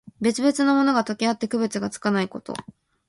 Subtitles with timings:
[0.19, 2.55] 別々のものが、とけあって区別がつかないこと。